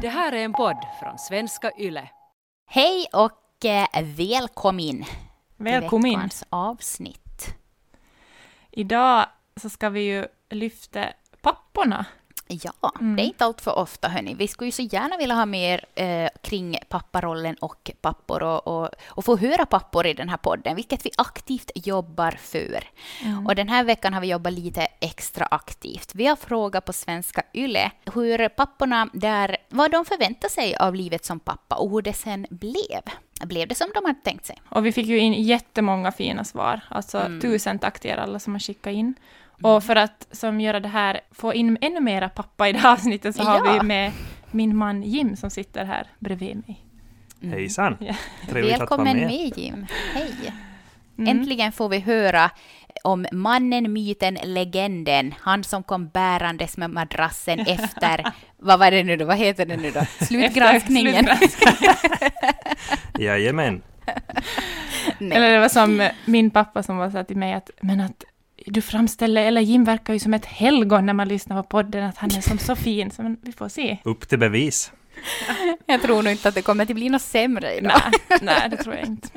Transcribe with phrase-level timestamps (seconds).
[0.00, 2.08] Det här är en podd från svenska YLE.
[2.66, 5.14] Hej och eh, välkommen till
[5.56, 6.10] Välkommen.
[6.10, 7.54] veckans avsnitt.
[8.70, 11.04] Idag så ska vi ju lyfta
[11.42, 12.06] papporna.
[12.48, 13.16] Ja, Mm.
[13.16, 14.34] det är inte allt för ofta hörni.
[14.34, 18.88] Vi skulle ju så gärna vilja ha mer eh, kring papparollen och pappor och, och,
[19.08, 22.84] och få höra pappor i den här podden, vilket vi aktivt jobbar för.
[23.24, 23.46] Mm.
[23.46, 26.14] Och den här veckan har vi jobbat lite extra aktivt.
[26.14, 31.24] Vi har frågat på svenska YLE hur papporna där, vad de förväntar sig av livet
[31.24, 33.02] som pappa och hur det sen blev.
[33.44, 34.62] Blev det som de hade tänkt sig?
[34.68, 36.80] Och vi fick ju in jättemånga fina svar.
[36.88, 37.40] Alltså Mm.
[37.40, 39.14] tusen tack till er alla som har skickat in.
[39.62, 42.92] Och för att som göra det här, få in ännu mera pappa i det här
[42.92, 43.72] avsnittet så har Ja.
[43.80, 44.12] vi med
[44.50, 46.80] min man Jim som sitter här bredvid mig.
[47.42, 47.96] Hejsan!
[48.00, 48.14] Ja.
[48.48, 49.26] Trevligt att vara Välkommen med.
[49.26, 49.86] med Jim.
[50.14, 50.52] Hej.
[51.18, 51.36] Mm.
[51.38, 52.50] Äntligen får vi höra
[53.04, 55.34] om mannen, myten, legenden.
[55.40, 59.76] Han som kom bärandes med madrassen efter, vad var det nu då, vad heter det
[59.76, 60.00] nu då?
[60.24, 61.26] Slutgranskningen.
[63.18, 63.82] Jajamän.
[65.18, 65.36] Nej.
[65.38, 68.24] Eller det var som min pappa som var så till mig att, men att
[68.66, 72.16] du framställer, eller Jim verkar ju som ett helgon när man lyssnar på podden, att
[72.16, 73.98] han är som så fin, så men vi får se.
[74.04, 74.92] Upp till bevis.
[75.86, 78.00] Jag tror nog inte att det kommer att bli något sämre idag.
[78.28, 79.28] Nej, nej, det tror jag inte.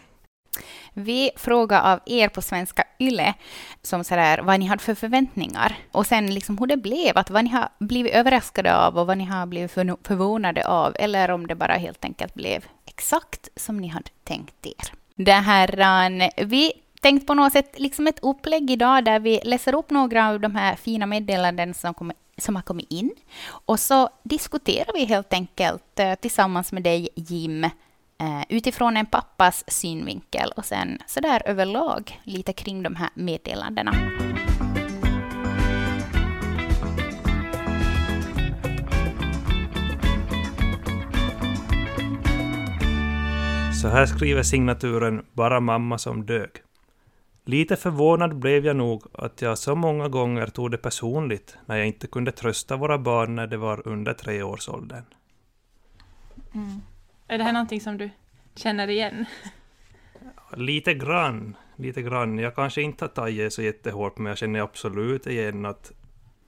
[0.94, 3.34] Vi frågar av er på svenska YLE
[3.82, 7.44] som sådär, vad ni hade för förväntningar och sen liksom hur det blev, att vad
[7.44, 9.72] ni har blivit överraskade av och vad ni har blivit
[10.04, 14.94] förvånade av eller om det bara helt enkelt blev exakt som ni hade tänkt er.
[15.16, 15.80] Det här,
[16.22, 20.30] eh, vi tänkt på något sätt liksom ett upplägg idag där vi läser upp några
[20.30, 23.12] av de här fina meddelanden som, kommer, som har kommit in
[23.50, 27.72] och så diskuterar vi helt enkelt eh, tillsammans med dig Jim eh,
[28.50, 33.94] utifrån en pappas synvinkel och sen sådär överlag lite kring de här meddelandena.
[43.82, 46.50] Så här skriver signaturen Bara mamma som dög.
[47.50, 51.88] Lite förvånad blev jag nog att jag så många gånger tog det personligt när jag
[51.88, 55.04] inte kunde trösta våra barn när de var under treårsåldern.
[56.54, 56.82] Mm.
[57.28, 58.10] Är det här någonting som du
[58.56, 59.26] känner igen?
[60.54, 62.38] Lite grann, lite grann.
[62.38, 65.92] Jag kanske inte har tagit så jättehårt, men jag känner absolut igen att,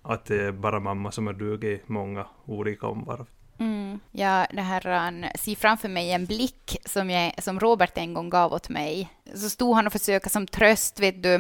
[0.02, 3.26] att det är bara mamma som är dug i många olika omvarv.
[3.62, 4.00] Mm.
[4.12, 8.30] Ja, det här han ser framför mig en blick som, jag, som Robert en gång
[8.30, 9.10] gav åt mig.
[9.36, 11.34] Så stod han och försökte som tröst, vet du,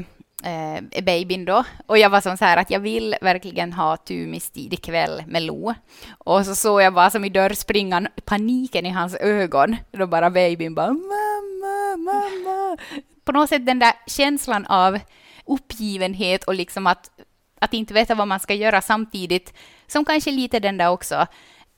[0.44, 1.64] eh, babyn då.
[1.86, 5.42] Och jag var som så här att jag vill verkligen ha Tumis tid ikväll med
[5.44, 5.74] Lo.
[6.18, 9.76] Och så såg jag bara som i dörrspringan paniken i hans ögon.
[9.92, 12.78] Då bara babyn bara mamma, mamma.
[13.24, 15.00] På något sätt den där känslan av
[15.46, 17.12] uppgivenhet och liksom att,
[17.60, 19.54] att inte veta vad man ska göra samtidigt,
[19.88, 21.28] som kanske lite den där också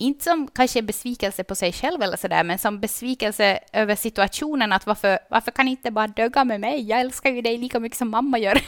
[0.03, 4.85] inte som kanske besvikelse på sig själv eller sådär, men som besvikelse över situationen, att
[4.85, 6.81] varför, varför kan inte bara döga med mig?
[6.81, 8.61] Jag älskar ju dig lika mycket som mamma gör.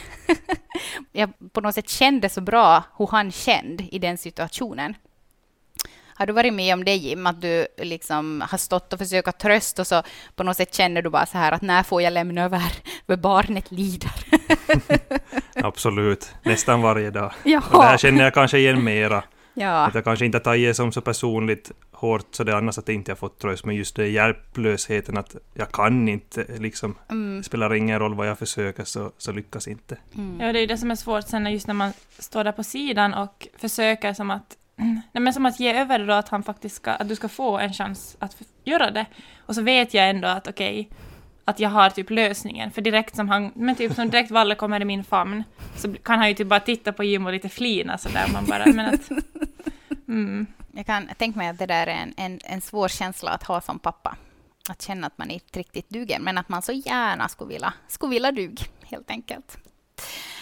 [1.12, 4.94] jag på något sätt kände så bra hur han kände i den situationen.
[6.18, 9.82] Har du varit med om det Jim, att du liksom har stått och försökt trösta
[9.82, 10.02] och så
[10.36, 12.62] på något sätt känner du bara så här att när får jag lämna över,
[13.06, 14.12] för barnet lider.
[15.54, 17.32] Absolut, nästan varje dag.
[17.44, 17.62] ja.
[17.72, 19.24] Och det här känner jag kanske igen mera.
[19.56, 19.86] Ja.
[19.86, 22.88] Att jag kanske inte tagit det som så personligt hårt så det är annars att
[22.88, 26.94] jag inte har fått tröst, men just det hjälplösheten att jag kan inte liksom.
[27.10, 29.96] Mm, spelar ingen roll vad jag försöker så, så lyckas inte.
[30.16, 30.40] mm.
[30.40, 32.52] Ja, det är ju det som är svårt sen när- just när man står där
[32.52, 34.56] på sidan och försöker som att,
[35.12, 37.58] nej, men som att ge över då att han faktiskt ska, att du ska få
[37.58, 39.06] en chans att göra det.
[39.46, 40.88] Och så vet jag ändå att okej,
[41.44, 42.70] att jag har typ lösningen.
[42.70, 45.44] För direkt som han, men typ som direkt Valle kommer i min famn,
[45.76, 48.26] så kan han ju typ bara titta på Jim och lite flina sådär.
[48.32, 49.00] Man bara, men att,
[50.08, 53.42] mm, Jag kan tänka mig att det där är en, en, en svår känsla att
[53.42, 54.16] ha som pappa.
[54.68, 58.10] Att känna att man inte riktigt duger, men att man så gärna skulle vilja, skulle
[58.10, 59.58] vilja dug, helt enkelt.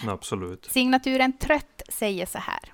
[0.09, 0.65] Absolut.
[0.71, 2.73] Signaturen Trött säger så här.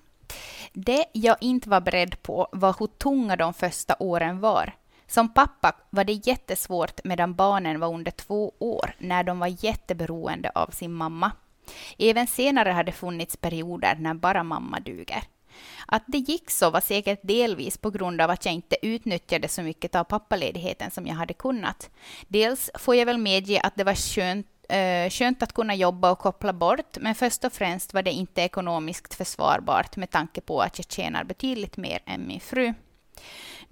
[0.72, 4.74] Det jag inte var beredd på var hur tunga de första åren var.
[5.06, 10.50] Som pappa var det jättesvårt medan barnen var under två år när de var jätteberoende
[10.54, 11.32] av sin mamma.
[11.98, 15.22] Även senare har det funnits perioder när bara mamma duger.
[15.86, 19.62] Att det gick så var säkert delvis på grund av att jag inte utnyttjade så
[19.62, 21.90] mycket av pappaledigheten som jag hade kunnat.
[22.28, 26.18] Dels får jag väl medge att det var skönt eh, skönt att kunna jobba och
[26.18, 30.78] koppla bort, men först och främst var det inte ekonomiskt försvarbart med tanke på att
[30.78, 32.74] jag tjänar betydligt mer än min fru.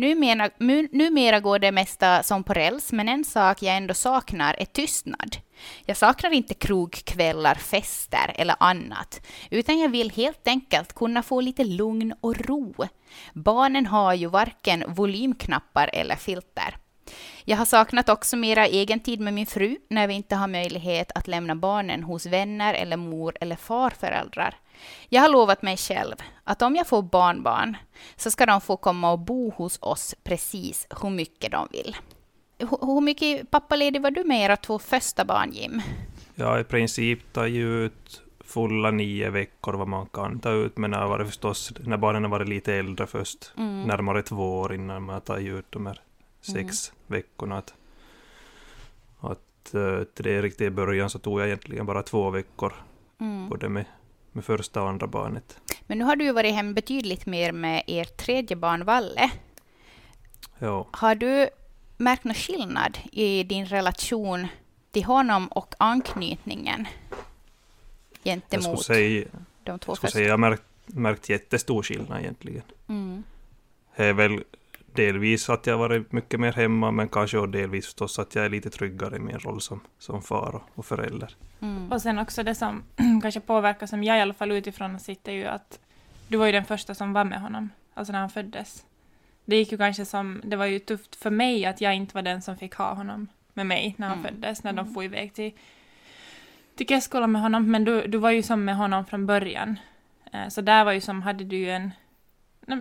[0.00, 0.50] Numera,
[0.90, 5.36] numera går det mesta som på räls, men en sak jag ändå saknar är tystnad.
[5.84, 11.64] Jag saknar inte krogkvällar, fester eller annat, utan jag vill helt enkelt kunna få lite
[11.64, 12.74] lugn och ro.
[13.32, 16.76] Barnen har ju varken volymknappar eller filter.
[17.44, 21.12] Jag har saknat också mera egen tid med min fru när vi inte har möjlighet
[21.14, 24.54] att lämna barnen hos vänner eller mor eller farföräldrar.
[25.08, 26.14] Jag har lovat mig själv
[26.44, 27.76] att om jag får barnbarn
[28.16, 31.96] så ska de få komma och bo hos oss precis hur mycket de vill.
[32.80, 35.82] Hur mycket pappaledig var du med era två första barn, Jim?
[36.34, 40.92] Jag i princip tar ju ut fulla nio veckor vad man kan ta ut, men
[40.92, 43.82] har varit förstås när barnen har varit lite äldre först, Mm.
[43.82, 46.00] närmare två år innan man tar ut de här
[46.40, 47.58] sex veckorna.
[47.58, 47.74] Att,
[49.20, 52.72] att eh, till det riktigt i början så tog jag egentligen bara två veckor,
[53.20, 53.48] Mm.
[53.48, 53.84] både med,
[54.38, 55.60] med första och andra barnet.
[55.86, 59.30] Men nu har du ju varit hem betydligt mer med er tredje barn, Valle.
[60.58, 60.86] Ja.
[60.92, 61.48] Har du
[61.96, 64.46] märkt någon skillnad i din relation
[64.90, 66.86] till honom och anknytningen
[68.22, 69.26] Jag gentemot säga,
[69.64, 70.08] de två jag första?
[70.08, 72.62] säga jag har märkt, märkt jättestor skillnad egentligen.
[72.88, 73.22] Mm.
[73.96, 74.44] Det är väl
[75.02, 78.48] delvis att jag varit mycket mer hemma, men kanske och delvis förstås att jag är
[78.50, 81.34] lite tryggare i min roll som, som far och, och förälder.
[81.60, 81.92] Mm.
[81.92, 82.82] Och sen också det som
[83.22, 85.78] kanske påverkar, som jag i alla fall utifrån sitter ju att
[86.28, 88.84] du var ju den första som var med honom, alltså när han föddes.
[89.44, 92.22] Det gick ju kanske som, det var ju tufft för mig att jag inte var
[92.22, 94.30] den som fick ha honom med mig när han Mm.
[94.34, 94.94] föddes, när de Mm.
[94.94, 95.52] får iväg till,
[96.76, 99.78] till Keskola med honom, men du, du var ju som med honom från början.
[100.32, 101.90] Eh, Så där var ju som, hade du ju en,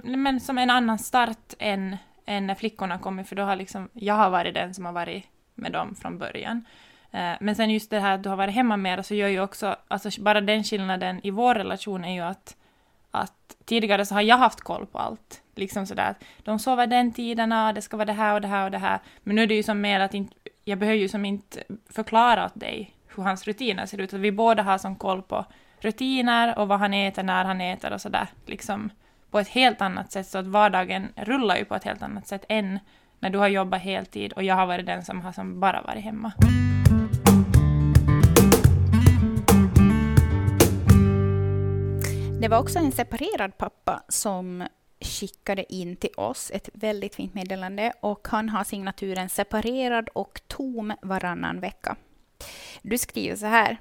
[0.03, 4.13] men som en annan start än, än när flickorna kommer, för då har liksom, jag
[4.13, 5.23] har varit den som har varit
[5.55, 6.65] med dem från början.
[7.11, 9.41] Eh, men sen just det här att du har varit hemma mer så gör ju
[9.41, 12.55] också, alltså bara den skillnaden i vår relation är ju att,
[13.11, 15.41] att tidigare så har jag haft koll på allt.
[15.55, 18.47] Liksom sådär att de sover den tiderna, ah, det ska vara det här och det
[18.47, 18.99] här och det här.
[19.23, 20.33] Men nu är det ju som mer att inte,
[20.63, 24.13] jag behöver ju som inte förklara åt dig hur hans rutiner ser ut.
[24.13, 25.45] Att vi båda har som koll på
[25.79, 28.27] rutiner och vad han äter, när han äter och sådär.
[28.45, 28.89] Liksom
[29.31, 30.27] på ett helt annat sätt.
[30.27, 32.79] Så att vardagen rullar ju på ett helt annat sätt än
[33.19, 36.03] när du har jobbat heltid och jag har varit den som har som bara varit
[36.03, 36.31] hemma.
[42.41, 44.67] Det var också en separerad pappa som
[45.01, 50.93] skickade in till oss ett väldigt fint meddelande och han har signaturen separerad och tom
[51.01, 51.95] varannan vecka.
[52.81, 53.77] Du skriver så här.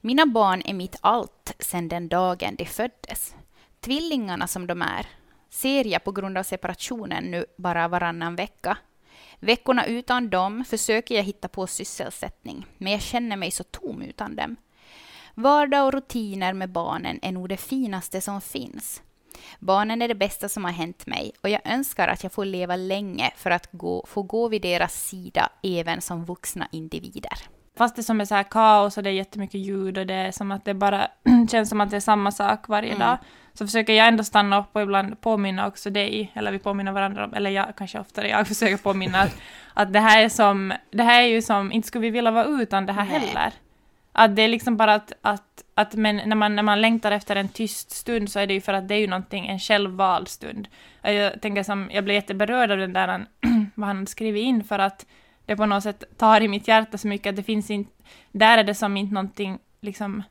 [0.00, 3.34] Mina barn är mitt allt sedan den dagen de föddes.
[3.84, 5.06] Tvillingarna som de är
[5.50, 8.78] ser jag på grund av separationen nu bara varannan vecka.
[9.40, 14.36] Veckorna utan dem försöker jag hitta på sysselsättning, men jag känner mig så tom utan
[14.36, 14.56] dem.
[15.34, 19.02] Vardag och rutiner med barnen är nog det finaste som finns.
[19.58, 22.76] Barnen är det bästa som har hänt mig och jag önskar att jag får leva
[22.76, 27.38] länge för att gå, få gå vid deras sida även som vuxna individer.
[27.78, 30.30] Fast det som är så här kaos och det är jättemycket ljud och det är
[30.32, 31.08] som att det bara
[31.50, 32.98] känns som att det är samma sak varje Mm.
[33.00, 33.18] dag.
[33.54, 37.24] Så försöker jag ändå stanna upp och ibland påminna också dig, eller vi påminner varandra,
[37.24, 39.36] om- eller jag kanske oftare jag försöker påminna att,
[39.74, 42.44] att det här är som, det här är ju som, inte skulle vi vilja vara
[42.44, 43.18] utan det här Nej.
[43.18, 43.52] heller.
[44.12, 47.36] Att det är liksom bara att, att, att men när, man, när man längtar efter
[47.36, 50.28] en tyst stund så är det ju för att det är ju någonting, en självvald
[50.28, 50.68] stund.
[51.02, 53.26] Jag tänker som, jag blev jätteberörd av den där,
[53.74, 55.06] vad han skrev in för att
[55.46, 57.92] det på något sätt tar i mitt hjärta så mycket att det finns inte,
[58.32, 60.22] där är det som inte någonting, liksom,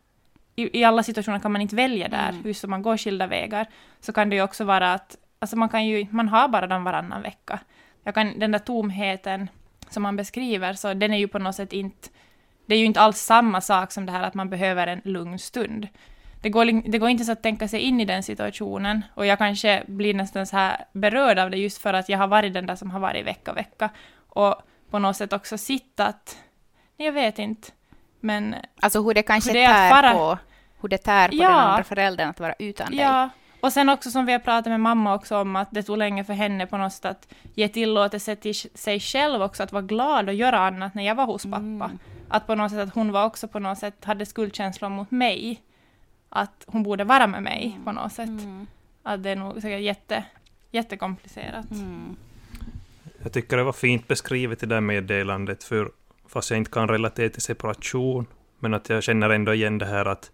[0.56, 2.42] i, i alla situationer kan man inte välja där, Mm.
[2.46, 3.68] just om man går skilda vägar,
[4.00, 6.84] så kan det ju också vara att, alltså man kan ju, man har bara dem
[6.84, 7.60] varannan vecka.
[8.04, 9.50] Jag kan, den där tomheten
[9.90, 12.10] som man beskriver, så den är ju på något sätt inte,
[12.66, 15.40] det är ju inte alls samma sak som det här att man behöver en lugn
[15.40, 15.88] stund.
[16.42, 19.38] Det går, det går inte så att tänka sig in i den situationen och jag
[19.38, 22.66] kanske blir nästan så här berörd av det just för att jag har varit den
[22.66, 23.90] där som har varit vecka vecka
[24.30, 24.56] och
[24.92, 26.38] på något sätt också sittat,
[26.98, 27.72] jag vet inte,
[28.20, 30.38] men Alltså hur det kanske Hur det är tär att fara- på,
[30.82, 31.42] hur det tär på Ja.
[31.50, 33.00] den andra föräldern att vara utan dig.
[33.00, 33.30] Ja,
[33.62, 36.24] och sen också som vi har pratat med mamma också om att det tog länge
[36.24, 40.28] för henne på något sätt att ge tillåtelse till sig själv också att vara glad
[40.30, 41.58] och göra annat när jag var hos pappa.
[41.58, 42.00] Mm.
[42.30, 45.62] Att på något sätt att hon var också på något sätt hade skuldkänslor mot mig.
[46.30, 48.28] Att hon borde vara med mig på något sätt.
[48.30, 48.68] Mm.
[49.04, 50.24] Att det är nog säkert jätte,
[50.72, 51.72] jättekomplicerat.
[51.72, 52.16] Mm.
[53.24, 55.92] Jag tycker det var fint beskrivet i det här meddelandet, för
[56.28, 58.26] fast jag inte kan relatera till separation,
[58.60, 60.32] men att jag känner ändå igen det här att,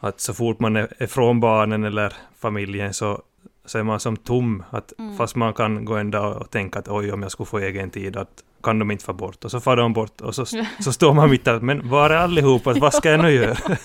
[0.00, 3.22] att så fort man är, är från barnen eller familjen så,
[3.64, 4.64] så är man som tom.
[4.70, 5.16] Att Mm.
[5.16, 7.90] Fast man kan gå en dag och tänka att oj, om jag skulle få egen
[7.90, 9.44] tid, att kan de inte få bort.
[9.44, 10.46] Och så far de bort och så,
[10.80, 12.72] så står man mitt där, men var är allihopa?
[12.72, 13.56] Vad ska jag nu göra?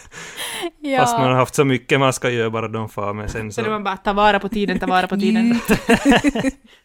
[0.80, 1.00] Ja.
[1.00, 3.62] Fast man har haft så mycket man ska göra, bara de far, men sen Så
[3.62, 3.72] det så...
[3.72, 5.60] var bara ta vara på tiden, ta vara på tiden.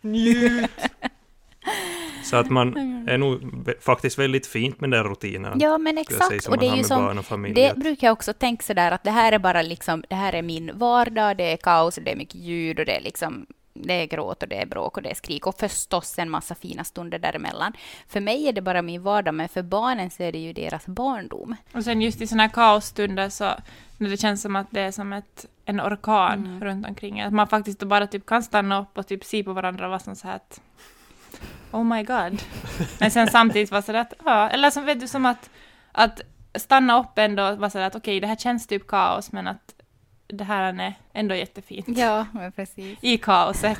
[2.30, 2.76] Så att man
[3.08, 3.40] är nog
[3.80, 5.60] faktiskt väldigt fint med den rutinen.
[5.60, 6.44] Ja, men säga, exakt.
[6.44, 9.32] som Och det är ju som, det brukar jag också tänka sådär att det här
[9.32, 12.78] är bara liksom, det här är min vardag, det är kaos, det är mycket ljud
[12.78, 15.46] och det är liksom, det är gråt och det är bråk och det är skrik
[15.46, 17.72] och förstås en massa fina stunder däremellan.
[18.08, 20.86] För mig är det bara min vardag, men för barnen så är det ju deras
[20.86, 21.56] barndom.
[21.72, 23.50] Och sen just i sådana här kaosstunder så
[23.98, 27.48] när det känns som att det är som ett, en orkan runt omkring Att man
[27.48, 30.28] faktiskt bara typ kan stanna upp och typ se på varandra och vara som så
[30.28, 30.60] här att
[31.72, 32.42] Oh my god.
[33.00, 35.50] Men sen samtidigt vara sådär att, ja, eller som vet du som att,
[35.92, 36.20] att
[36.54, 39.74] stanna upp ändå vara sådär att okej, det här känns typ kaos, men att
[40.26, 41.98] det här är ändå jättefint.
[41.98, 42.98] Ja, men precis.
[43.02, 43.78] I kaoset.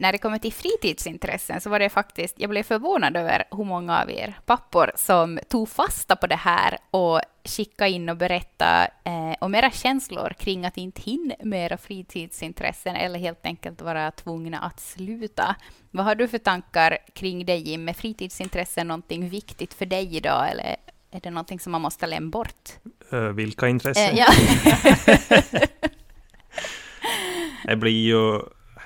[0.00, 4.02] När det kommer till fritidsintressen så var det faktiskt, jag blev förvånad över hur många
[4.02, 9.34] av er pappor som tog fasta på det här och skickade in och berättade eh,
[9.40, 14.58] om era känslor kring att inte hinna med era fritidsintressen eller helt enkelt vara tvungna
[14.58, 15.56] att sluta.
[15.90, 17.88] Vad har du för tankar kring dig Jim?
[17.88, 20.76] Är fritidsintressen någonting viktigt för dig idag eller
[21.10, 22.70] är det någonting som man måste lämna bort?
[23.12, 24.10] Eh, vilka intressen?
[24.10, 24.26] Eh, ja.
[27.64, 28.40] Det blir ju,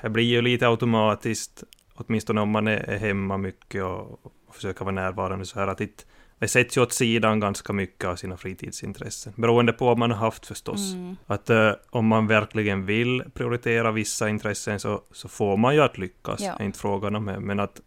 [0.05, 4.95] det blir ju lite automatiskt, åtminstone om man är, hemma mycket och, och försöker vara
[4.95, 6.07] närvarande så här att det,
[6.39, 9.33] det sätts ju åt sidan ganska mycket av sina fritidsintressen.
[9.37, 10.93] Beroende på vad man har haft förstås.
[10.93, 11.17] Mm.
[11.27, 15.99] Att eh, om man verkligen vill prioritera vissa intressen så, så får man ju att
[15.99, 16.41] lyckas.
[16.41, 16.55] Ja.
[16.59, 17.41] Det är inte frågan om det.
[17.41, 17.81] Men att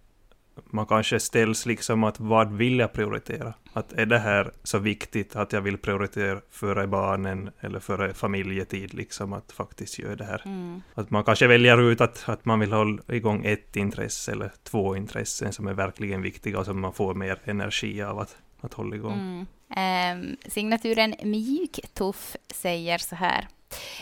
[0.66, 3.54] man kanske ställs liksom att vad vill jag prioritera?
[3.74, 8.94] Att är det här så viktigt att jag vill prioritera före barnen eller före familjetid
[8.94, 10.42] liksom att faktiskt göra det här.
[10.46, 10.82] Mm.
[10.94, 14.96] Att man kanske väljer ut att, att man vill hålla igång ett intresse eller två
[14.96, 18.96] intressen som är verkligen viktiga och som man får mer energi av att, att hålla
[18.96, 19.14] igång.
[19.14, 19.48] Mm.
[19.70, 23.48] Eh, signaturen Mjuktuff säger så här.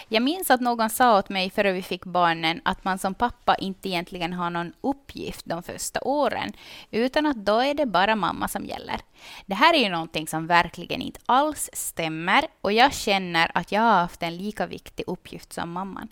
[0.08, 3.56] Jag minns att någon sa åt mig före vi fick barnen att man som pappa
[3.56, 6.54] inte egentligen har någon uppgift de första åren,
[6.92, 9.02] utan att då är det bara mamma som gäller.
[9.46, 13.82] Det här är ju någonting som verkligen inte alls stämmer och jag känner att jag
[13.82, 16.08] har haft en lika viktig uppgift som mamman.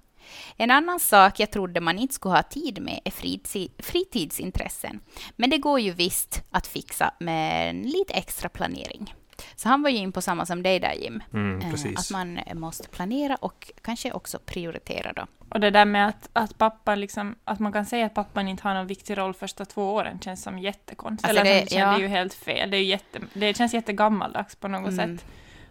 [0.57, 4.99] En annan sak jag trodde man inte skulle ha tid med är fritid, fritidsintressen.
[5.35, 9.15] Men det går ju visst att fixa med lite extra planering.
[9.55, 11.23] Så han var ju in på samma som dig där Jim.
[11.33, 11.97] Mm, Eh, precis.
[11.99, 15.25] Att man måste planera och kanske också prioritera då.
[15.49, 18.63] Och det där med att, att pappa liksom, att man kan säga att pappan inte
[18.67, 21.29] har någon viktig roll första två åren känns som jättekonstigt.
[21.29, 21.91] Alltså Eller det- som, det, känns- ja.
[21.91, 22.69] det är ju helt fel.
[22.71, 25.17] Det, är jätte, det känns jättegammaldags på något Mm.
[25.17, 25.25] sätt.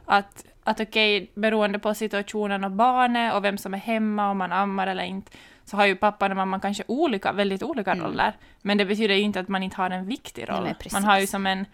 [0.06, 4.52] Att, att okej, beroende på situationen och barnet och vem som är hemma, om man
[4.52, 5.32] ammar eller inte,
[5.64, 8.04] så har ju pappan och mamman kanske olika, väldigt olika Mm.
[8.04, 8.32] roller.
[8.62, 10.74] Men det betyder ju inte att man inte har en viktig Nej, roll.
[10.74, 10.92] precis.
[10.92, 11.66] man har ju som en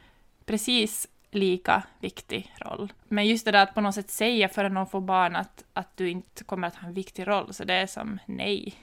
[0.46, 2.92] precis lika viktig roll.
[3.08, 5.96] Men just det där att på något sätt säga före någon får barn att, att
[5.96, 8.74] du inte kommer att ha en viktig roll, så det är som nej.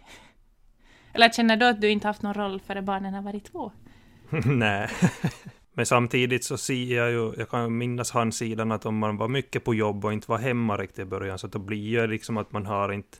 [1.14, 3.72] Eller känner du att du inte haft någon roll före barnen har varit två?
[4.46, 4.90] Nej.
[5.78, 9.28] Men samtidigt så ser jag ju, jag kan minnas hans sidan att om man var
[9.28, 12.38] mycket på jobb och inte var hemma riktigt i början, så då blir det liksom
[12.38, 13.18] att man har inte,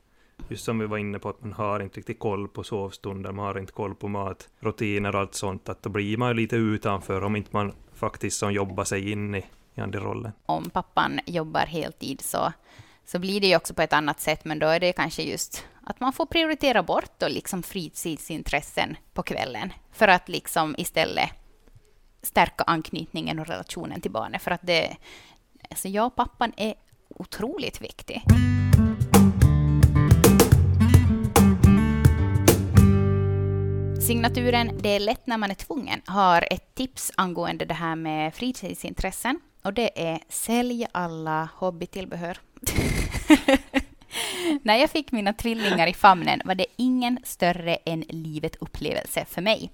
[0.50, 3.46] just som vi var inne på, att man har inte riktigt koll på sovstunder, man
[3.46, 7.24] har inte koll på matrutiner och allt sånt, att då blir man ju lite utanför
[7.24, 9.46] om inte man faktiskt som jobbar sig in i, i
[9.76, 10.32] den rollen.
[10.46, 12.54] Om pappan jobbar heltid så,
[13.06, 15.66] så blir det ju också på ett annat sätt, men då är det kanske just
[15.84, 21.30] att man får prioritera bort då liksom fritidsintressen på kvällen för att liksom istället
[22.26, 24.42] stärka anknytningen och relationen till barnet.
[24.42, 24.98] För att det,
[25.70, 26.74] alltså jag och pappan är
[27.10, 28.24] otroligt viktig.
[34.02, 38.34] Signaturen Det är lätt när man är tvungen har ett tips angående det här med
[38.34, 39.40] fritidsintressen.
[39.62, 42.38] Och det är sälj alla hobbytillbehör.
[44.62, 49.42] när jag fick mina tvillingar i famnen var det ingen större än livet upplevelse för
[49.42, 49.72] mig.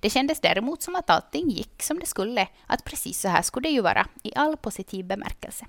[0.00, 3.68] Det kändes däremot som att allting gick som det skulle, att precis så här skulle
[3.68, 5.66] det ju vara, i all positiv bemärkelse.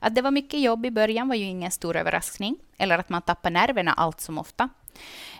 [0.00, 3.22] Att det var mycket jobb i början var ju ingen stor överraskning, eller att man
[3.22, 4.68] tappar nerverna allt som ofta.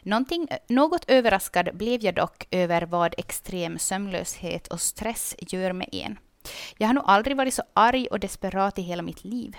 [0.02, 6.18] Någonting, något överraskad blev jag dock över vad extrem sömnlöshet och stress gör med en.
[6.78, 9.56] Jag har nog aldrig varit så arg och desperat i hela mitt liv.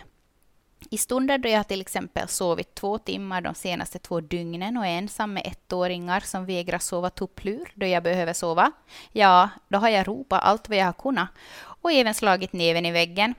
[0.89, 4.97] I stunder då jag till exempel sovit två timmar de senaste två dygnen och är
[4.97, 8.71] ensam med ettåringar som vägrar sova tupplur då jag behöver sova,
[9.11, 11.29] ja, då har jag ropat allt vad jag har kunnat.
[11.81, 13.35] och även slagit näven i väggen.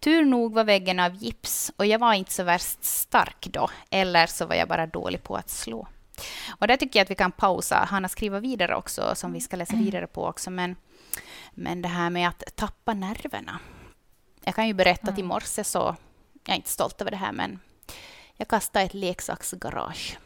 [0.00, 4.26] Tur nog var väggen av gips och jag var inte så värst stark då, eller
[4.26, 5.88] så var jag bara dålig på att slå.
[6.48, 7.86] Och där tycker jag att vi kan pausa.
[7.90, 10.76] Han har skrivit vidare också, som vi ska läsa vidare på också, men,
[11.50, 13.58] men det här med att tappa nerverna.
[14.44, 15.96] Jag kan ju berätta att i morse så,
[16.48, 17.58] jag är inte stolt över det här, men
[18.36, 20.18] jag kastade ett leksaksgarage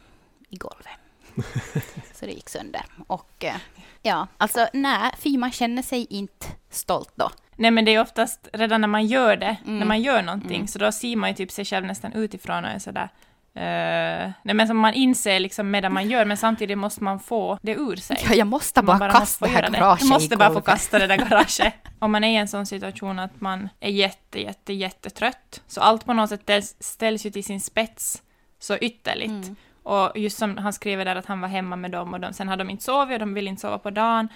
[0.48, 0.88] i golvet.
[2.14, 2.82] Så det gick sönder.
[3.06, 3.56] Och eh,
[4.02, 7.30] ja, alltså nej, fy man känner sig inte stolt då.
[7.56, 9.78] Nej men det är oftast redan när man gör det, Mm.
[9.78, 10.66] när man gör någonting, Mm.
[10.68, 13.08] så då ser man ju typ sig själv nästan utifrån och är sådär
[13.54, 17.58] eh, nej men som man inser liksom medan man gör, men samtidigt måste man få
[17.62, 18.18] det ur sig.
[18.24, 20.98] Ja, jag måste bara, måste kasta få det här garaget Jag måste bara få kasta
[20.98, 21.74] det där garaget.
[21.98, 26.04] Om man är i en sån situation att man är jätte, jätte, jättetrött, så allt
[26.04, 28.22] på något sätt ställs, ju till sin spets
[28.58, 29.30] så ytterligt.
[29.30, 29.56] Mm.
[29.82, 32.48] Och just som han skriver där att han var hemma med dem och de, sen
[32.48, 34.28] hade de inte sovit och de ville inte sova på dagen.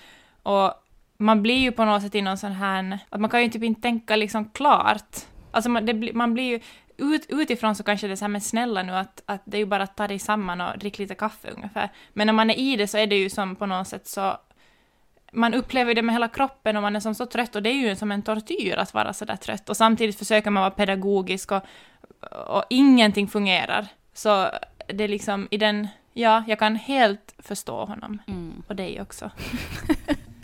[0.42, 0.74] Och
[1.18, 3.62] man blir ju på något sätt i någon sån här, att man kan ju typ
[3.62, 5.16] inte tänka liksom klart.
[5.50, 6.60] Alltså man, det, man blir ju,
[6.96, 9.58] ut, utifrån så kanske det är så här, men snälla nu att, att det är
[9.58, 11.92] ju bara att ta dig samman och dricka lite kaffe ungefär.
[12.12, 14.36] Men när man är i det så är det ju som på något sätt så,
[15.32, 17.88] man upplever det med hela kroppen och man är som så trött och det är
[17.88, 19.68] ju som en tortyr att vara så där trött.
[19.68, 21.62] Och samtidigt försöker man vara pedagogisk och,
[22.46, 23.86] och ingenting fungerar.
[24.12, 24.48] Så
[24.88, 28.18] det är liksom i den, ja, jag kan helt förstå honom.
[28.26, 28.62] Mm.
[28.68, 29.30] Och dig också.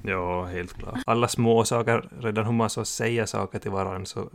[0.04, 0.98] Ja, helt klart.
[1.06, 4.30] Alla små saker, redan hur man så säger saker till varandra så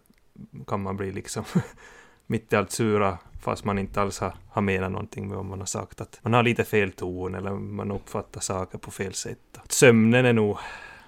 [0.68, 1.44] kan man bli liksom
[2.28, 5.60] mitt i allt sura fast man inte alls har, har menat någonting med vad man
[5.60, 6.02] har sagt.
[6.02, 9.58] Att man har lite fel ton eller man uppfattar saker på fel sätt.
[9.58, 10.58] Att sömnen är nog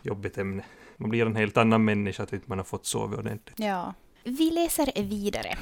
[0.02, 0.64] jobbigt ämne.
[0.98, 3.60] Man blir en helt annan människa att inte man har fått sova ordentligt.
[3.60, 3.94] Ja.
[4.24, 5.58] Vi läser vidare.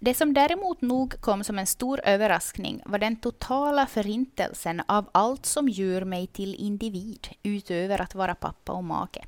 [0.00, 5.46] Det som däremot nog kom som en stor överraskning var den totala förintelsen av allt
[5.46, 9.24] som gör mig till individ, utöver att vara pappa och make.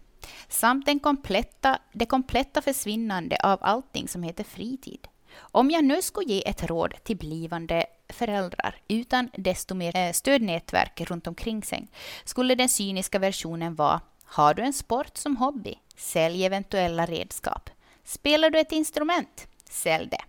[0.48, 5.08] Samt den kompletta, det kompletta försvinnande av allting som heter fritid.
[5.38, 11.00] Om jag nu skulle ge ett råd till blivande föräldrar utan desto mer eh, stödnätverk
[11.00, 11.88] runt omkring sig,
[12.24, 15.74] skulle den cyniska versionen vara Har du en sport som hobby?
[15.96, 17.70] Sälj eventuella redskap.
[18.04, 19.46] Spelar du ett instrument?
[19.70, 20.22] Sälj det.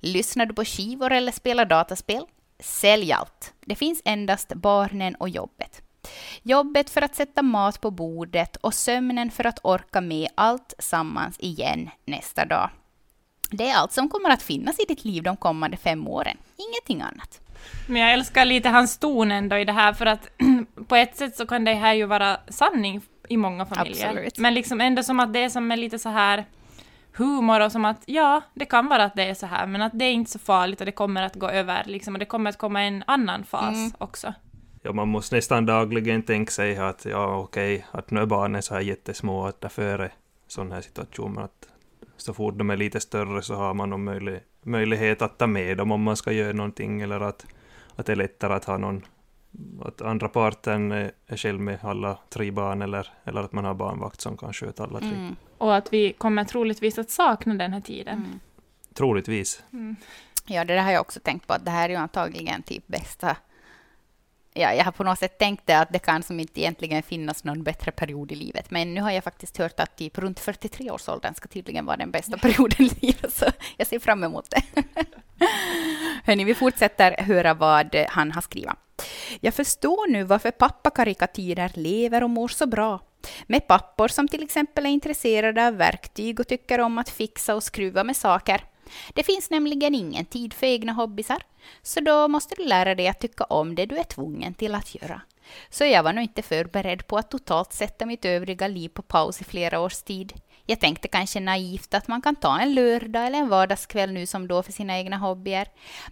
[0.00, 2.26] Lyssnar du på skivor eller spelar dataspel?
[2.58, 3.54] Sälj allt.
[3.60, 5.82] Det finns endast barnen och jobbet.
[6.42, 11.36] Jobbet för att sätta mat på bordet och sömnen för att orka med allt sammans
[11.38, 12.70] igen nästa dag.
[13.56, 16.36] Det är allt som kommer att finnas i ditt liv de kommande fem åren.
[16.56, 17.40] Ingenting annat.
[17.88, 20.28] Men jag älskar lite hans ton ändå i det här, för att
[20.88, 24.08] på ett sätt så kan det här ju vara sanning i många familjer.
[24.08, 24.38] Absolut.
[24.38, 26.44] Men liksom ändå som att det är som en lite så här
[27.16, 29.92] humor och som att ja, det kan vara att det är så här, men att
[29.98, 32.50] det är inte så farligt och det kommer att gå över liksom, och det kommer
[32.50, 33.92] att komma en annan fas Mm.
[33.98, 34.34] också.
[34.82, 38.74] Ja, man måste nästan dagligen tänka sig att ja, okej, att nu är barnen så
[38.74, 40.10] här jättesmå, att därför är det
[40.48, 41.68] sån här situation, men att
[42.16, 45.76] så fort de är lite större så har man någon möjlig, möjlighet att ta med
[45.76, 47.46] dem om man ska göra någonting, eller att,
[47.96, 49.02] att det är lättare att ha någon
[49.82, 53.74] att andra parten är är själv med alla tre barn eller, eller att man har
[53.74, 55.08] barnvakt som kan sköta alla tre.
[55.08, 55.36] Mm.
[55.58, 58.18] Och att vi kommer troligtvis att sakna den här tiden.
[58.18, 58.40] Mm.
[58.94, 59.62] Troligtvis.
[59.72, 59.96] Mm.
[60.46, 62.86] Ja, det där har jag också tänkt på, att det här är ju antagligen typ
[62.86, 63.36] bästa...
[64.56, 67.44] Ja, jag har på något sätt tänkt det att det kan som inte egentligen finnas
[67.44, 68.70] någon bättre period i livet.
[68.70, 72.38] Men nu har jag faktiskt hört att typ runt 43-årsåldern ska tydligen vara den bästa
[72.42, 74.62] perioden i livet, så jag ser fram emot det.
[76.24, 78.70] Hörni, vi fortsätter höra vad han har skrivit.
[79.40, 83.00] Jag förstår nu varför pappakarikatyrer lever och mår så bra.
[83.46, 87.62] Med pappor som till exempel är intresserade av verktyg och tycker om att fixa och
[87.62, 88.64] skruva med saker.
[89.14, 91.42] Det finns nämligen ingen tid för egna hobbysar,
[91.82, 94.94] så då måste du lära dig att tycka om det du är tvungen till att
[94.94, 95.20] göra.
[95.70, 99.40] Så jag var nog inte förberedd på att totalt sätta mitt övriga liv på paus
[99.40, 100.32] i flera års tid.
[100.66, 104.48] Jag tänkte kanske naivt att man kan ta en lördag eller en vardagskväll nu som
[104.48, 105.68] då för sina egna hobbyer.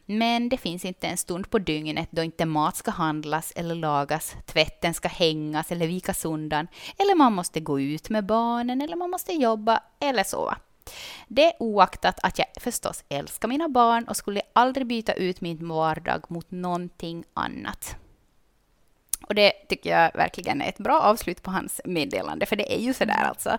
[0.06, 4.36] Men det finns inte en stund på dygnet då inte mat ska handlas eller lagas,
[4.46, 9.10] tvätten ska hängas eller vikas undan, eller man måste gå ut med barnen eller man
[9.10, 10.56] måste jobba eller sova.
[11.28, 16.24] Det oaktat att jag förstås älskar mina barn och skulle aldrig byta ut min vardag
[16.28, 17.96] mot någonting annat.
[19.28, 22.80] Och det tycker jag verkligen är ett bra avslut på hans meddelande, för det är
[22.80, 23.58] ju sådär alltså.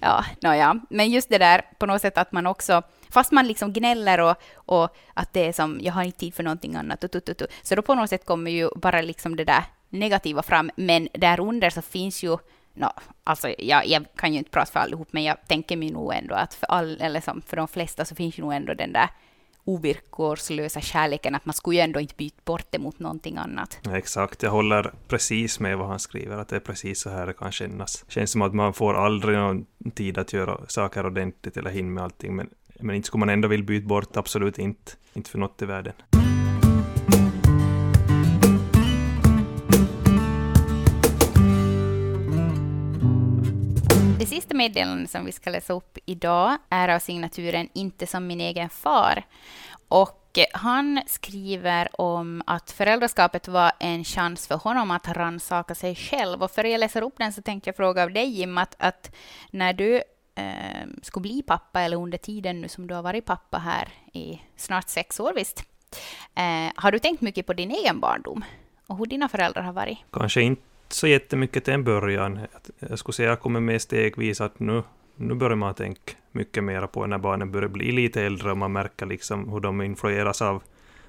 [0.00, 0.80] Ja, nåja.
[0.90, 4.36] Men just det där på något sätt att man också, fast man liksom gnäller och,
[4.54, 7.42] och att det är som, jag har inte tid för någonting annat, och, och, och,
[7.42, 11.08] och, så då på något sätt kommer ju bara liksom det där negativa fram, men
[11.12, 12.38] där under så finns ju
[12.74, 12.86] No,
[13.24, 16.34] alltså jag, jag kan ju inte prata för allihop, men jag tänker mig nog ändå
[16.34, 19.08] att för, all, eller som för de flesta så finns ju nog ändå den där
[19.64, 23.80] ovillkorslösa kärleken, att man skulle ju ändå inte byta bort det mot någonting annat.
[23.92, 27.32] Exakt, jag håller precis med vad han skriver, att det är precis så här det
[27.32, 28.04] kan kännas.
[28.08, 32.04] Känns som att man får aldrig någon tid att göra saker ordentligt eller hinna med
[32.04, 34.92] allting, men, men inte skulle man ändå vilja byta bort, absolut inte.
[35.12, 35.92] Inte för något i världen.
[44.34, 48.68] Sista meddelandet som vi ska läsa upp idag är av signaturen Inte som min egen
[48.68, 49.22] far.
[49.88, 56.42] Och han skriver om att föräldraskapet var en chans för honom att rannsaka sig själv.
[56.42, 58.76] Och för att jag läser upp den så tänkte jag fråga av dig Jim, att,
[58.78, 59.14] att
[59.50, 59.96] när du
[60.34, 64.40] eh, skulle bli pappa, eller under tiden nu som du har varit pappa här i
[64.56, 65.62] snart sex år visst,
[66.34, 68.44] eh, har du tänkt mycket på din egen barndom?
[68.86, 69.98] Och hur dina föräldrar har varit?
[70.12, 72.38] Kanske inte så jättemycket till en början.
[72.78, 74.82] Jag skulle säga att jag kommer med stegvis att nu,
[75.16, 78.72] nu börjar man tänka mycket mer på när barnen börjar bli lite äldre och man
[78.72, 80.62] märker liksom hur de influeras av,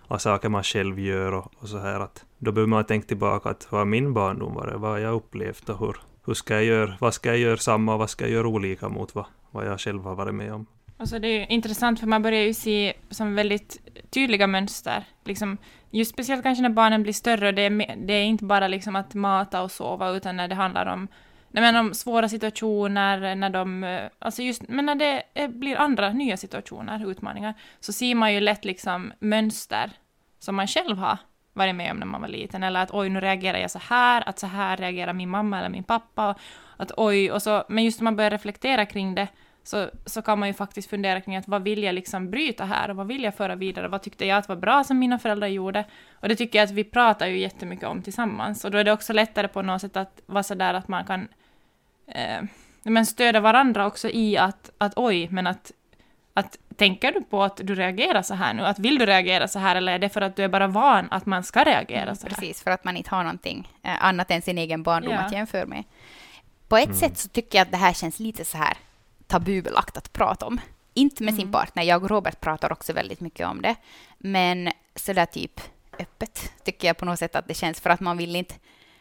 [0.08, 2.00] av saker man själv gör och, och så här.
[2.00, 5.80] Att då behöver man tänka tillbaka att vad min barndom var, vad jag upplevt och
[5.80, 8.48] hur, hur ska jag göra, vad ska jag göra samma och vad ska jag göra
[8.48, 10.66] olika mot vad, vad jag själv har varit med om.
[10.98, 15.04] Alltså det är intressant för man börjar ju se som väldigt tydliga mönster.
[15.24, 15.58] Liksom,
[15.94, 18.96] just speciellt kanske när barnen blir större och det är, det är inte bara liksom
[18.96, 21.08] att mata och sova utan när det handlar om,
[21.52, 26.38] men om svåra situationer, när de, eh, alltså just, men när det blir andra nya
[26.38, 29.92] situationer, utmaningar, så ser man ju lätt liksom mönster
[30.40, 31.18] som man själv har
[31.54, 32.64] varit med om när man var liten.
[32.64, 35.70] Eller att oj, nu reagerar jag så här, att så här reagerar min mamma eller
[35.70, 36.36] min pappa.
[36.78, 39.28] Att oj, och så, men just när man börjar reflektera kring det
[39.64, 42.90] så, så kan man ju faktiskt fundera kring att vad vill jag liksom bryta här
[42.90, 43.88] och vad vill jag föra vidare?
[43.88, 45.86] Vad tyckte jag att var bra som mina föräldrar gjorde?
[46.14, 48.66] Och det tycker jag att vi pratar ju jättemycket om tillsammans.
[48.66, 51.06] Och då är det också lättare på något sätt att vara så där att man
[51.06, 51.28] kan
[52.08, 52.44] eh,
[52.84, 55.72] men stödja varandra också i att, att oj, men att,
[56.34, 58.66] att tänker du på att du reagerar så här nu?
[58.66, 61.08] Att vill du reagera så här eller är det för att du är bara van
[61.12, 62.36] att man ska reagera mm, så här?
[62.36, 65.20] Precis, för att man inte har någonting eh, annat än sin egen barndom Ja.
[65.20, 65.84] att jämföra med.
[66.68, 66.98] På ett Mm.
[66.98, 68.78] sätt så tycker jag att det här känns lite så här
[69.28, 70.60] tabubelagt att prata om.
[70.94, 71.52] Inte med sin Mm.
[71.52, 73.76] partner, jag och Robert pratar också väldigt mycket om det.
[74.18, 75.62] Men sådär typ
[76.00, 78.56] öppet tycker jag på något sätt att det känns för att man vill inte,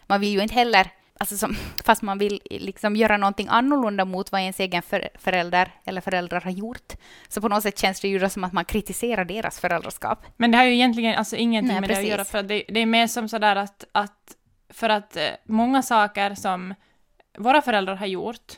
[0.07, 4.33] man vill ju inte heller, alltså som, fast man vill liksom göra någonting annorlunda mot
[4.33, 6.93] vad ens egen för, förälder eller föräldrar har gjort.
[7.29, 10.27] Så på något sätt känns det ju då som att man kritiserar deras föräldraskap.
[10.37, 12.81] Men det har ju egentligen alltså ingenting Nej, med det att göra, för det, det
[12.81, 14.37] är mer som sådär att, att
[14.69, 16.75] för att eh, många saker som
[17.39, 18.53] våra föräldrar har gjort,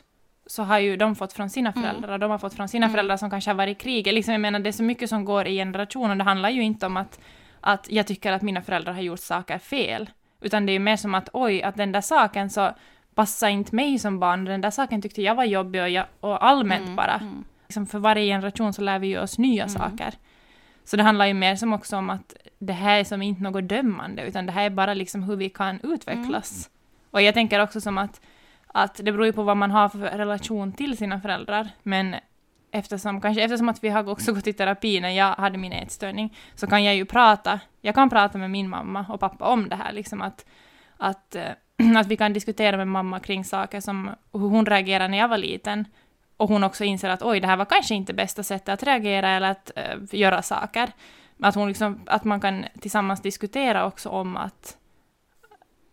[0.47, 1.83] så har ju de fått från sina Mm.
[1.83, 2.93] föräldrar, och de har fått från sina Mm.
[2.93, 4.13] föräldrar som kanske har varit i krig.
[4.13, 6.85] Liksom, jag menar, det är så mycket som går i generationer, det handlar ju inte
[6.85, 7.19] om att,
[7.61, 10.09] att jag tycker att mina föräldrar har gjort saker fel,
[10.41, 12.71] utan det är ju mer som att oj, att den där saken så
[13.15, 16.45] passar inte mig som barn, den där saken tyckte jag var jobbig och, jag, och
[16.45, 17.13] allmänt Mm, bara.
[17.13, 17.43] mm.
[17.67, 19.75] Liksom för varje generation så lär vi ju oss nya Mm.
[19.75, 20.13] saker.
[20.83, 23.63] Så det handlar ju mer som också om att det här är som inte något
[23.69, 26.69] dömande, utan det här är bara liksom hur vi kan utvecklas.
[27.11, 28.21] Och jag tänker också som att,
[28.77, 32.15] att det beror ju på vad man har för relation till sina föräldrar, men
[32.71, 36.37] eftersom, kanske eftersom att vi har också gått i terapi när jag hade min ätstörning,
[36.55, 39.75] så kan jag ju prata, jag kan prata med min mamma och pappa om det
[39.75, 40.45] här, liksom att,
[40.97, 41.51] att, eh,
[41.97, 45.37] att vi kan diskutera med mamma kring saker som hur hon reagerade när jag var
[45.37, 45.85] liten,
[46.37, 49.29] och hon också inser att oj, det här var kanske inte bästa sättet att reagera
[49.29, 50.91] eller att äh, göra saker.
[51.39, 54.77] Att, hon liksom, att man kan tillsammans diskutera också om att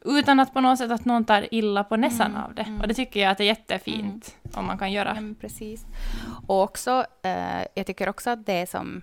[0.04, 2.62] utan att på något sätt att någon tar illa på näsan Mm, av det.
[2.62, 2.80] mm.
[2.80, 5.08] Och det tycker jag att det är jättefint om man kan göra.
[5.08, 5.86] Ja, men precis.
[6.46, 9.02] Och också, eh, jag tycker också att det är som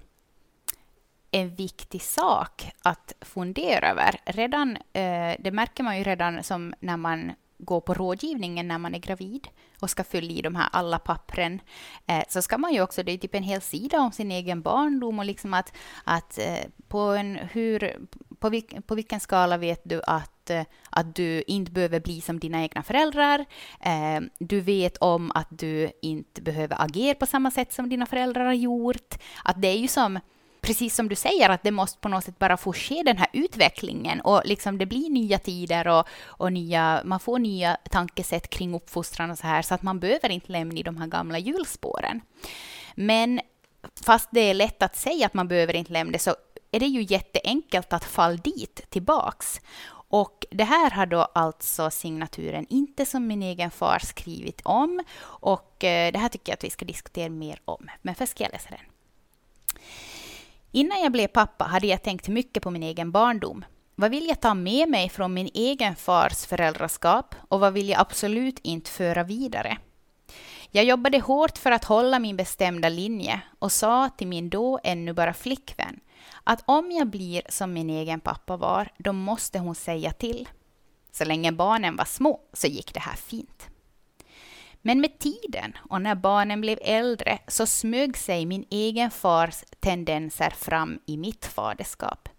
[1.32, 4.16] en viktig sak att fundera över.
[4.26, 8.96] Redan, eh, det märker man ju redan som när man går på rådgivningen när man
[8.96, 9.48] är gravid
[9.82, 11.62] och ska fylla i de här alla pappren,
[12.08, 14.62] eh, så ska man ju också, det är typ en hel sida om sin egen
[14.62, 17.98] barndom och liksom att, att eh, på, en, hur,
[18.40, 22.40] på, vilk, på vilken skala vet du att, Eh, att du inte behöver bli som
[22.40, 23.46] dina egna föräldrar,
[23.82, 28.46] eh, du vet om att du inte behöver agera på samma sätt som dina föräldrar
[28.46, 30.20] har gjort, att det är ju som
[30.62, 33.28] precis som du säger, att det måste på något sätt bara få ske den här
[33.34, 38.76] utvecklingen och liksom det blir nya tider och, och nya, man får nya tankesätt kring
[38.76, 42.22] uppfostran och så här, så att man behöver inte lämna i de här gamla hjulspåren.
[42.96, 43.42] Men
[44.04, 46.36] fast det är lätt att säga att man behöver inte lämna det, så
[46.72, 49.62] är det ju jätteenkelt att falla dit tillbaks.
[50.10, 55.84] Och det här har då alltså signaturen Inte som min egen far skrivit om och
[55.84, 57.90] eh, det här tycker jag att vi ska diskutera mer om.
[58.02, 58.86] Men först ska jag läsa den.
[60.72, 63.66] Innan jag blev pappa hade jag tänkt mycket på min egen barndom.
[63.96, 68.00] Vad vill jag ta med mig från min egen fars föräldraskap och vad vill jag
[68.00, 69.78] absolut inte föra vidare?
[70.72, 75.14] Jag jobbade hårt för att hålla min bestämda linje och sa till min då ännu
[75.14, 76.00] bara flickvän
[76.44, 80.50] att om jag blir som min egen pappa var, då måste hon säga till.
[81.12, 83.68] Så länge barnen var små så gick det här fint.
[84.82, 90.50] Men med tiden och när barnen blev äldre så smög sig min egen fars tendenser
[90.50, 92.30] fram i mitt faderskap.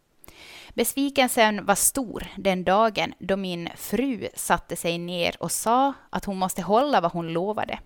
[0.74, 6.36] Besvikelsen var stor den dagen då min fru satte sig ner och sa att hon
[6.36, 7.78] måste hålla vad hon lovade.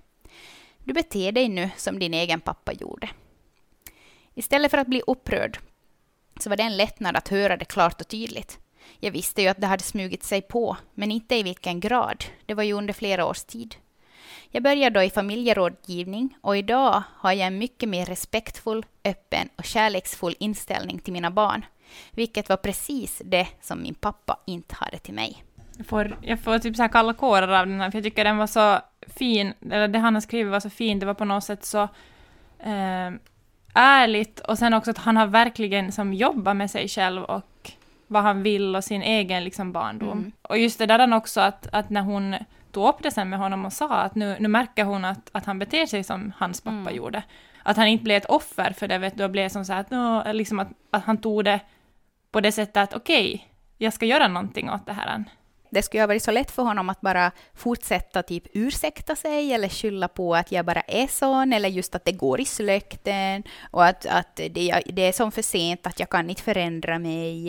[0.84, 3.08] Du beter dig nu som din egen pappa gjorde.
[4.34, 5.58] Istället för att bli upprörd
[6.40, 8.58] så var det en lättnad att höra det klart och tydligt.
[9.00, 12.24] Jag visste ju att det hade smugit sig på, men inte i vilken grad.
[12.46, 13.76] Det var ju under flera års tid.
[14.50, 19.64] Jag började då i familjerådgivning och idag har jag en mycket mer respektfull, öppen och
[19.64, 21.64] kärleksfull inställning till mina barn.
[22.10, 25.44] Vilket var precis det som min pappa inte hade till mig.
[25.76, 28.24] Jag får, jag får typ så här kalla kårar av den här, för jag tycker
[28.24, 31.24] den var så fin, eller det han har skrivit var så fint, det var på
[31.24, 31.82] något sätt så
[32.58, 33.10] eh,
[33.74, 37.70] ärligt och sen också att han har verkligen som jobbat med sig själv och
[38.06, 40.18] vad han vill och sin egen liksom barndom.
[40.18, 40.32] Mm.
[40.42, 42.36] Och just det där också att, att när hon
[42.72, 45.46] tog upp det sen med honom och sa att nu, nu märker hon att, att
[45.46, 46.96] han beter sig som hans pappa Mm.
[46.96, 47.22] gjorde.
[47.62, 49.90] Att han inte blev ett offer för det, vet du, och blev som så att,
[50.34, 51.60] liksom att, att han tog det
[52.30, 55.24] på det sättet att okej, jag ska göra någonting åt det här.
[55.74, 59.68] Det skulle ha varit så lätt för honom att bara fortsätta typ ursäkta sig eller
[59.68, 63.84] skylla på att jag bara är sån eller just att det går i släkten och
[63.84, 67.48] att, att det, det är som för sent att jag kan inte förändra mig.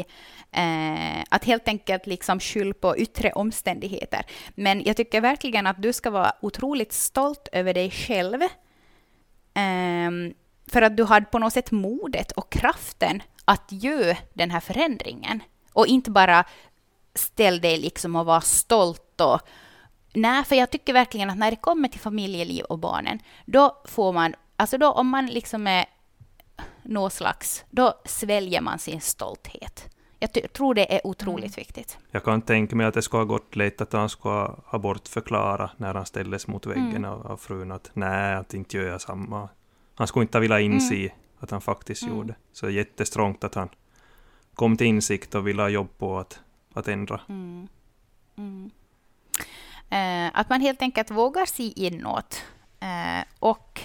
[0.51, 4.25] Eh, att helt enkelt liksom skylla på yttre omständigheter.
[4.55, 8.41] Men jag tycker verkligen att du ska vara otroligt stolt över dig själv.
[9.53, 10.11] Eh,
[10.67, 15.43] för att du hade på något sätt modet och kraften att göra den här förändringen.
[15.73, 16.45] Och inte bara
[17.15, 19.41] ställ dig liksom och var stolt och
[20.17, 24.13] Nej, för jag tycker verkligen att när det kommer till familjeliv och barnen, då får
[24.13, 25.85] man, alltså då om man liksom är
[26.83, 29.89] någon slags, då sväljer man sin stolthet.
[30.19, 31.97] Jag tror det är otroligt viktigt.
[32.11, 35.71] Jag kan tänka mig att det skulle ha gått lätt att han skulle ha bortförklara
[35.77, 37.11] när han ställdes mot väggen Mm.
[37.11, 39.49] av, av frun att nej, att inte gör jag samma.
[39.95, 41.09] Han skulle inte vilja inse Mm.
[41.39, 42.15] att han faktiskt Mm.
[42.15, 42.35] gjorde.
[42.53, 43.69] Så jättestrångt att han
[44.55, 46.39] kom till insikt och ville ha jobb på att,
[46.79, 47.21] att ändra.
[47.29, 47.67] Mm.
[48.37, 48.71] Mm.
[49.89, 52.43] Eh, att man helt enkelt vågar se inåt
[52.79, 53.81] eh, och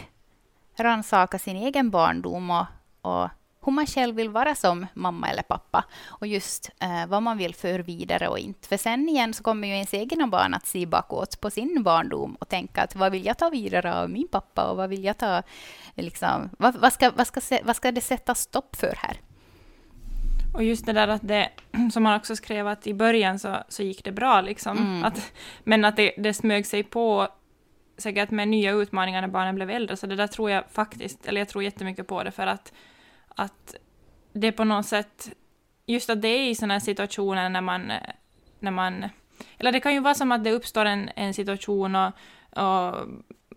[0.76, 2.66] rannsaka sin egen barndom och,
[3.00, 3.28] och
[3.64, 7.54] hur man själv vill vara som mamma eller pappa och just eh, vad man vill
[7.54, 8.68] för vidare och inte.
[8.68, 12.34] För sen igen så kommer ju ens egna barn att se bakåt på sin barndom
[12.40, 15.18] och tänka att vad vill jag ta vidare av min pappa och vad vill jag
[15.18, 15.42] ta,
[15.94, 19.20] liksom, vad, vad, ska, vad, ska, vad ska det sätta stopp för här?
[20.52, 21.48] Och just det där att det,
[21.92, 24.78] som han också skrev att i början så, så gick det bra liksom.
[24.78, 25.04] Mm.
[25.04, 25.32] Att,
[25.64, 27.28] men att det, det smög sig på
[27.98, 29.96] säkert med nya utmaningar när barnen blev äldre.
[29.96, 32.72] Så det där tror jag faktiskt, eller jag tror jättemycket på det för att,
[33.28, 33.74] att
[34.32, 35.32] det på något sätt,
[35.86, 37.92] just att det är i sådana här situationer när man,
[38.58, 39.04] när man,
[39.58, 42.12] eller det kan ju vara som att det uppstår en, en situation och,
[42.50, 43.08] och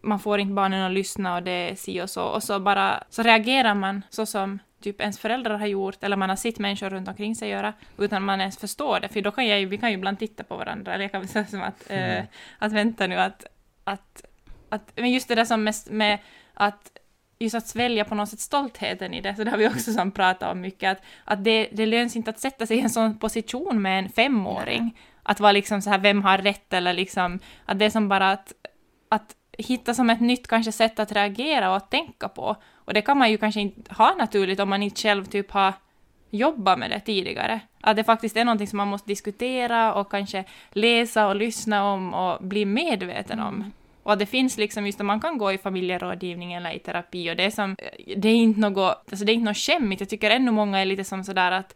[0.02, 3.04] man får inte barnen att lyssna och det är si och så och så bara
[3.10, 6.90] så reagerar man så som typ ens föräldrar har gjort eller man har sett människor
[6.90, 9.78] runt omkring sig göra utan man ens förstår det för då kan jag ju, vi
[9.78, 12.26] kan ju ibland titta på varandra eller jag kan säga som att, eh, Mm.
[12.60, 13.46] att vänta nu att,
[13.84, 14.26] att,
[14.70, 16.20] att men just det där som mest med
[16.54, 16.92] att
[17.40, 20.12] just att svälja på något sätt stoltheten i det, så det har vi också som
[20.12, 23.18] pratat om mycket, att, att det, det löns inte att sätta sig i en sån
[23.20, 27.80] position med en femåring, att vara liksom så här, vem har rätt eller liksom, att
[27.80, 28.54] det är som bara att,
[29.10, 32.56] att hitta som ett nytt kanske sätt att reagera och att tänka på.
[32.86, 35.74] Och det kan man ju kanske inte ha naturligt om man inte själv typ har
[36.30, 37.60] jobbat med det tidigare.
[37.82, 42.14] Att det faktiskt är någonting som man måste diskutera och kanske läsa och lyssna om
[42.14, 43.72] och bli medveten om.
[44.04, 47.32] Och att det finns liksom just att man kan gå i familjerådgivning eller i terapi
[47.32, 47.76] och det är som,
[48.18, 50.02] det är inte något, alltså det är inte något skämmigt.
[50.02, 51.76] Jag tycker ännu många är lite som sådär att,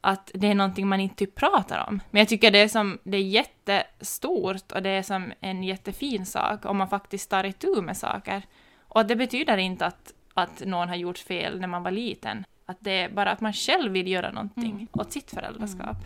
[0.00, 2.00] att det är någonting man inte typ pratar om.
[2.10, 6.26] Men jag tycker det är som, det är jättestort och det är som en jättefin
[6.26, 8.42] sak om man faktiskt tar itu med saker.
[8.88, 12.44] Och det betyder inte att, att någon har gjort fel när man var liten.
[12.66, 14.88] Att det är bara att man själv vill göra någonting Mm.
[14.92, 15.96] åt sitt föräldraskap.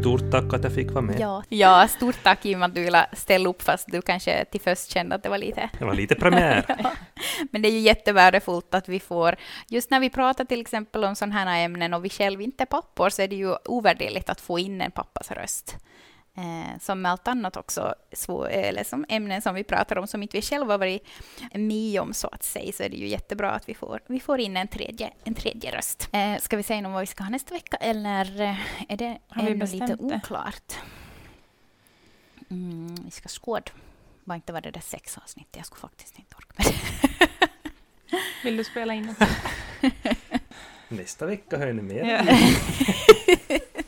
[0.00, 1.20] Stort tack att jag fick vara med.
[1.20, 1.42] Ja.
[1.48, 5.14] ja, stort tack Jim att du ville ställa upp fast du kanske till först kände
[5.14, 6.64] att det var lite Det var lite premiär.
[7.50, 9.36] Men det är ju jättevärdefullt att vi får,
[9.68, 12.66] just när vi pratar till exempel om sådana här ämnen och vi själv inte är
[12.66, 15.76] pappor så är det ju ovärderligt att få in en pappas röst.
[16.40, 20.22] Eh, som med allt annat också, svår, eller som ämnen som vi pratar om som
[20.22, 21.08] inte vi själva varit
[21.54, 24.40] med om så att säga, så är det ju jättebra att vi får, vi får
[24.40, 26.08] in en tredje, en tredje röst.
[26.12, 28.56] Eh, ska vi säga något vad vi ska ha nästa vecka eller eh,
[28.88, 30.74] är det Har vi ännu lite oklart?
[32.50, 33.72] Mm, vi ska skåda.
[34.24, 35.48] Var inte var det där sex avsnitt.
[35.56, 37.48] Jag skulle faktiskt inte orka med det.
[38.44, 39.26] Vill du spela in det?
[40.88, 42.04] Nästa vecka hör ni mer.
[42.04, 42.38] Ja.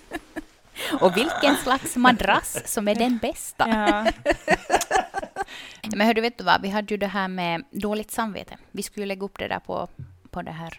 [1.00, 3.68] Och vilken slags madrass som är den bästa.
[3.68, 4.07] ja.
[5.96, 6.62] Men hördu, vet du vad?
[6.62, 8.57] Vi hade ju det här med dåligt samvete.
[8.70, 9.88] Vi skulle ju lägga upp det där på,
[10.31, 10.70] på det här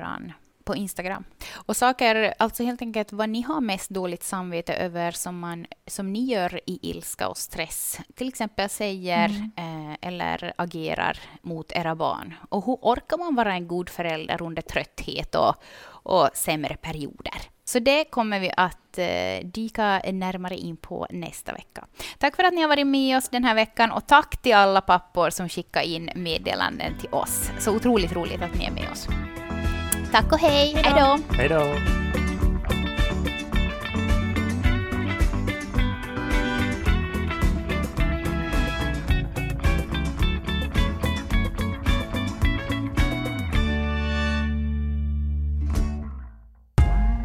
[0.66, 1.24] på Instagram.
[1.54, 6.14] Och saker, alltså helt enkelt vad ni har mest dåligt samvete över som, man, som
[6.14, 8.00] ni gör i ilska och stress.
[8.16, 12.34] Till exempel säger eh, eller agerar mot era barn.
[12.50, 17.54] Och hur orkar man vara en god förälder under trötthet och, och sämre perioder?
[17.66, 21.86] Så det kommer vi att eh, dyka närmare in på nästa vecka.
[22.18, 24.82] Tack för att ni har varit med oss den här veckan och tack till alla
[24.82, 27.52] pappor som skickar in meddelanden till oss.
[27.60, 29.08] Så otroligt roligt att ni är med oss.
[30.14, 31.36] Tack och hej, hej då!
[31.36, 31.64] Hej då!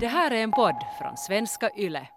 [0.00, 2.08] Det här är en podd från svenska YLE.